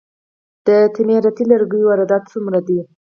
[0.65, 2.79] د تعمیراتي لرګیو واردات څومره دي؟